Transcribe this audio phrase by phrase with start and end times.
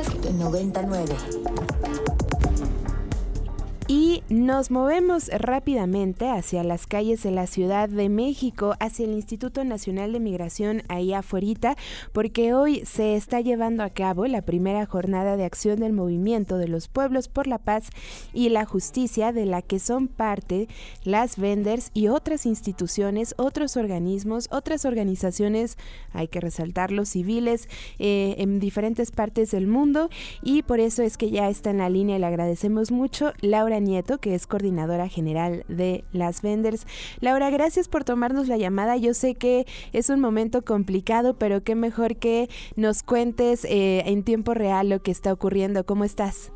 [0.00, 2.29] Budapest 99.
[3.92, 9.64] Y nos movemos rápidamente hacia las calles de la Ciudad de México, hacia el Instituto
[9.64, 11.74] Nacional de Migración ahí afuera,
[12.12, 16.68] porque hoy se está llevando a cabo la primera jornada de acción del movimiento de
[16.68, 17.90] los pueblos por la paz
[18.32, 20.68] y la justicia, de la que son parte
[21.02, 25.78] las venders y otras instituciones, otros organismos, otras organizaciones,
[26.12, 27.68] hay que resaltarlo, civiles
[27.98, 30.10] eh, en diferentes partes del mundo.
[30.44, 33.32] Y por eso es que ya está en la línea y le agradecemos mucho.
[33.40, 36.86] Laura Nieto, que es coordinadora general de las Venders.
[37.20, 38.96] Laura, gracias por tomarnos la llamada.
[38.96, 44.24] Yo sé que es un momento complicado, pero qué mejor que nos cuentes eh, en
[44.24, 45.84] tiempo real lo que está ocurriendo.
[45.84, 46.52] ¿Cómo estás?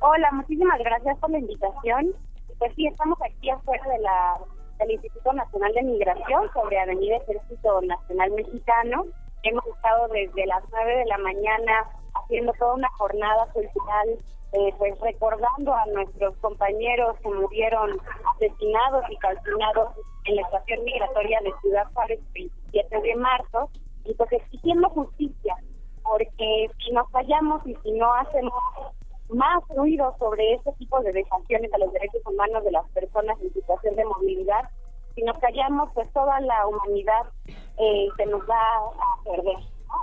[0.00, 2.12] Hola, muchísimas gracias por la invitación.
[2.58, 4.38] Pues sí, estamos aquí afuera de la,
[4.78, 9.06] del Instituto Nacional de Migración sobre Avenida Ejército Nacional Mexicano.
[9.44, 11.72] Hemos estado desde las 9 de la mañana
[12.14, 14.18] haciendo toda una jornada cultural
[14.52, 17.90] eh, pues recordando a nuestros compañeros que murieron
[18.34, 19.94] asesinados y calcinados
[20.26, 23.70] en la estación migratoria de Ciudad Juárez el 27 de marzo
[24.04, 25.56] y pues exigiendo justicia
[26.02, 28.52] porque si nos fallamos y si no hacemos
[29.28, 33.52] más ruido sobre ese tipo de vejaciones a los derechos humanos de las personas en
[33.52, 34.68] situación de movilidad,
[35.14, 37.26] si nos callamos, pues toda la humanidad
[37.78, 39.58] eh, se nos va a perder.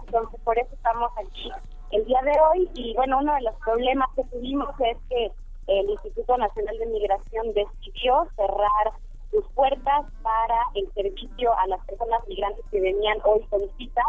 [0.05, 1.51] Entonces, por eso estamos aquí
[1.91, 5.31] el día de hoy y bueno, uno de los problemas que tuvimos es que
[5.67, 8.93] el Instituto Nacional de Migración decidió cerrar
[9.31, 14.01] sus puertas para el servicio a las personas migrantes que venían hoy con cita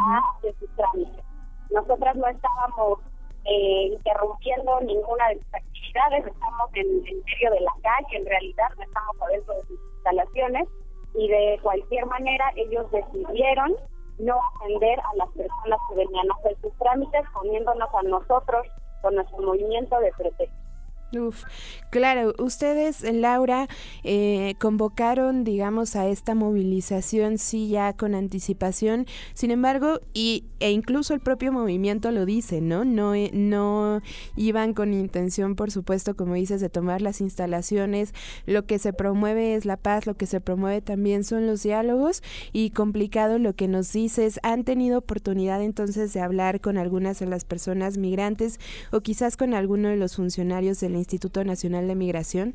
[0.00, 1.24] a hacer sus trámites.
[1.70, 3.00] Nosotras no estábamos
[3.44, 8.68] eh, interrumpiendo ninguna de sus actividades, estamos en, en medio de la calle, en realidad
[8.76, 10.68] no estamos adentro de sus instalaciones
[11.14, 13.74] y de cualquier manera ellos decidieron
[14.18, 18.66] no atender a las personas que venían a hacer sus trámites, poniéndonos a nosotros
[19.02, 20.67] con nuestro movimiento de protesta.
[21.16, 21.44] Uf,
[21.88, 23.66] claro, ustedes, Laura,
[24.04, 31.14] eh, convocaron, digamos, a esta movilización, sí, ya con anticipación, sin embargo, y, e incluso
[31.14, 32.84] el propio movimiento lo dice, ¿no?
[32.84, 34.02] No, eh, no
[34.36, 38.12] iban con intención, por supuesto, como dices, de tomar las instalaciones,
[38.44, 42.22] lo que se promueve es la paz, lo que se promueve también son los diálogos,
[42.52, 47.26] y complicado lo que nos dices, ¿han tenido oportunidad entonces de hablar con algunas de
[47.26, 48.60] las personas migrantes
[48.92, 52.54] o quizás con alguno de los funcionarios del Instituto Nacional de Migración?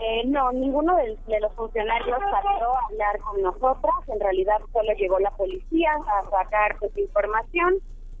[0.00, 3.94] Eh, no, ninguno de, los funcionarios salió a hablar con nosotras.
[4.08, 7.74] En realidad solo llegó la policía a sacar su pues, información.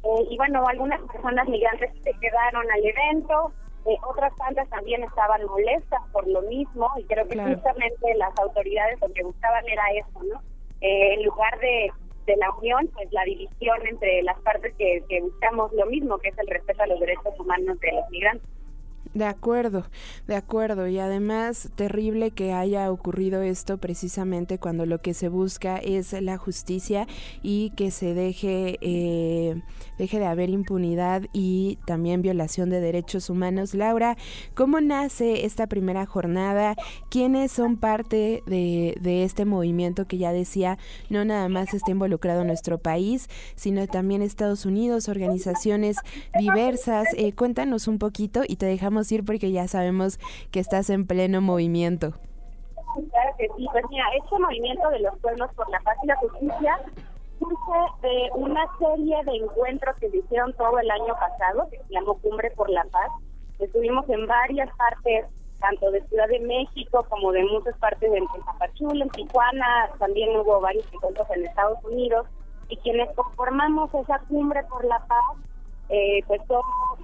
[0.04, 3.52] Eh, y bueno, algunas personas migrantes se quedaron al evento.
[3.86, 6.90] Eh, otras tantas también estaban molestas por lo mismo.
[6.98, 10.40] Y creo que justamente las autoridades lo que buscaban era eso, ¿no?
[10.84, 11.92] en lugar de,
[12.26, 16.30] de la unión, pues la división entre las partes que, que buscamos lo mismo, que
[16.30, 18.48] es el respeto a los derechos humanos de los migrantes.
[19.14, 19.84] De acuerdo,
[20.26, 20.88] de acuerdo.
[20.88, 26.38] Y además, terrible que haya ocurrido esto precisamente cuando lo que se busca es la
[26.38, 27.06] justicia
[27.42, 29.60] y que se deje, eh,
[29.98, 33.74] deje de haber impunidad y también violación de derechos humanos.
[33.74, 34.16] Laura,
[34.54, 36.74] ¿cómo nace esta primera jornada?
[37.10, 40.78] ¿Quiénes son parte de, este movimiento que ya decía,
[41.10, 45.96] no nada más está involucrado nuestro país, sino también Estados Unidos, organizaciones
[46.38, 47.08] diversas?
[47.16, 50.18] Eh, cuéntanos un poquito y te dejamos ir porque ya sabemos
[50.50, 52.12] que estás en pleno movimiento.
[53.10, 56.16] Claro que sí, pues mira, este movimiento de los pueblos por la paz y la
[56.16, 56.78] justicia
[57.38, 61.92] surge de una serie de encuentros que se hicieron todo el año pasado, que se
[61.94, 63.10] llamó Cumbre por la Paz.
[63.58, 65.26] Estuvimos en varias partes,
[65.58, 70.60] tanto de Ciudad de México como de muchas partes de Zapachula, en Tijuana, también hubo
[70.60, 72.26] varios encuentros en Estados Unidos,
[72.68, 75.51] y quienes conformamos esa Cumbre por la Paz
[75.92, 76.62] eh, pues son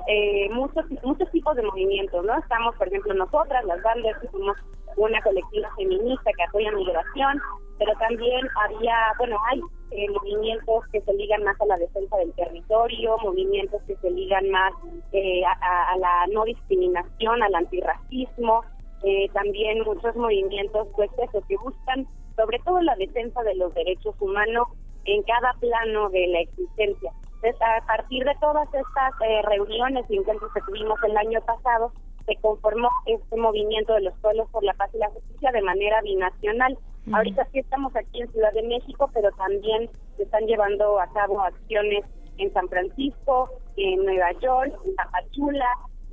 [0.09, 2.39] eh, muchos muchos tipos de movimientos, ¿no?
[2.39, 4.57] Estamos, por ejemplo, nosotras, las bandas, que somos
[4.97, 7.41] una colectiva feminista que apoya migración,
[7.79, 9.61] pero también había, bueno, hay
[9.91, 14.51] eh, movimientos que se ligan más a la defensa del territorio, movimientos que se ligan
[14.51, 14.73] más
[15.13, 18.65] eh, a, la no discriminación, al antirracismo,
[19.05, 22.07] eh, también muchos movimientos, pues eso, que buscan
[22.37, 24.69] sobre todo la defensa de los derechos humanos
[25.05, 27.13] en cada plano de la existencia
[27.45, 31.93] a partir de todas estas eh, reuniones y encuentros que tuvimos el año pasado,
[32.27, 36.01] se conformó este movimiento de los pueblos por la paz y la justicia de manera
[36.03, 36.79] binacional.
[37.13, 41.41] Ahorita sí estamos aquí en Ciudad de México, pero también se están llevando a cabo
[41.41, 42.05] acciones
[42.37, 45.67] en San Francisco, en Nueva York, en Tapachula,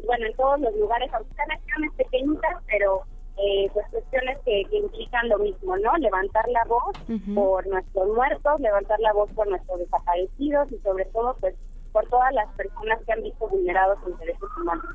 [0.05, 3.01] bueno, en todos los lugares, aunque sean acciones pequeñitas, pero
[3.37, 5.95] eh, pues cuestiones que, implican lo mismo, ¿no?
[5.97, 6.95] Levantar la voz
[7.33, 11.55] por nuestros muertos, levantar la voz por nuestros desaparecidos y sobre todo pues
[11.95, 14.85] por todas las personas que han visto vulnerados sus derechos humanos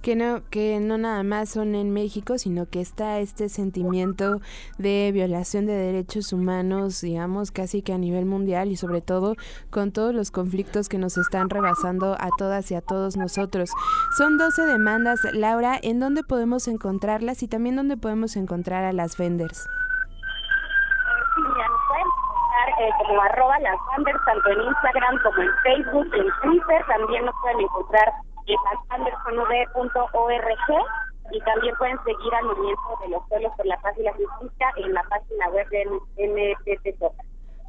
[0.00, 4.40] que no, que no nada más son en México, sino que está este sentimiento
[4.78, 9.34] de violación de derechos humanos, digamos, casi que a nivel mundial y sobre todo
[9.70, 13.70] con todos los conflictos que nos están rebasando a todas y a todos nosotros.
[14.16, 19.16] Son 12 demandas, Laura, ¿en dónde podemos encontrarlas y también dónde podemos encontrar a las
[19.18, 19.66] vendors?
[22.78, 27.34] Eh, como arroba las vendors, tanto en Instagram como en Facebook, en Twitter, también nos
[27.40, 28.12] pueden encontrar
[28.90, 30.68] andersonv.org
[31.32, 34.72] y también pueden seguir al movimiento de los pueblos por la paz y la justicia
[34.76, 37.25] en la página web de MPTJ.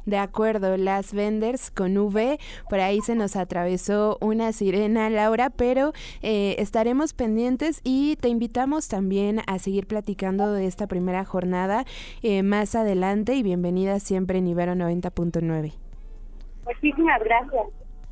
[0.08, 2.38] De acuerdo, las vendors con V,
[2.70, 8.88] por ahí se nos atravesó una sirena, Laura, pero eh, estaremos pendientes y te invitamos
[8.88, 11.84] también a seguir platicando de esta primera jornada
[12.22, 15.74] eh, más adelante y bienvenida siempre en Ibero 90.9.
[16.64, 17.66] Muchísimas gracias.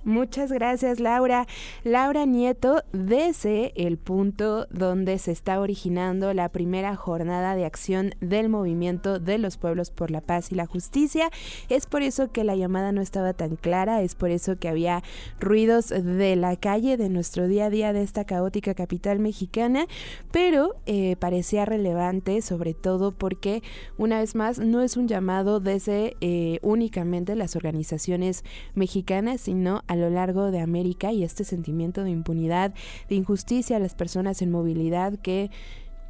[0.06, 1.48] Muchas gracias, Laura.
[1.82, 8.48] Laura Nieto, desde el punto donde se está originando la primera jornada de acción del
[8.48, 11.28] movimiento de los pueblos por la paz y la justicia.
[11.68, 15.02] Es por eso que la llamada no estaba tan clara, es por eso que había
[15.40, 19.88] ruidos de la calle, de nuestro día a día de esta caótica capital mexicana,
[20.30, 23.64] pero eh, parecía relevante, sobre todo porque,
[23.98, 28.44] una vez más, no es un llamado desde eh, únicamente las organizaciones
[28.76, 32.74] mexicanas, sino a a lo largo de América y este sentimiento de impunidad,
[33.08, 35.50] de injusticia a las personas en movilidad que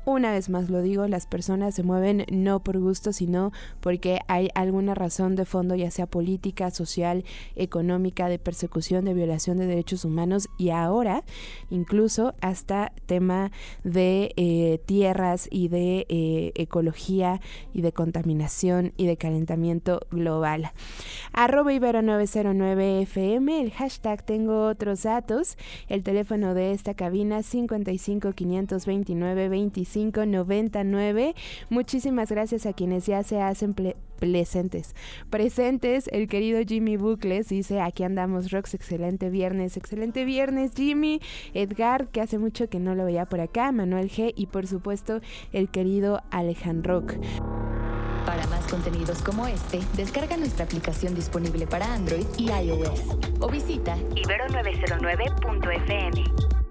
[0.07, 4.51] una vez más lo digo, las personas se mueven no por gusto, sino porque hay
[4.55, 7.25] alguna razón de fondo, ya sea política, social,
[7.57, 11.25] económica, de persecución, de violación de derechos humanos y ahora
[11.71, 13.51] incluso hasta tema
[13.83, 17.41] de eh, tierras y de eh, ecología
[17.75, 20.71] y de contaminación y de calentamiento global.
[21.33, 25.59] Arroba Ibero 909 FM, el hashtag tengo otros datos,
[25.89, 31.35] el teléfono de esta cabina 55 529 25 599.
[31.71, 33.75] Muchísimas gracias a quienes ya se hacen
[34.19, 34.95] presentes.
[35.31, 41.23] Presentes, el querido Jimmy Bucles dice, aquí andamos, Rox, excelente viernes, excelente viernes, Jimmy,
[41.55, 45.23] Edgar, que hace mucho que no lo veía por acá, Manuel G y por supuesto
[45.53, 47.07] el querido Alejandro.
[48.27, 53.97] Para más contenidos como este, descarga nuestra aplicación disponible para Android y iOS o visita
[53.97, 56.66] ibero909.fm.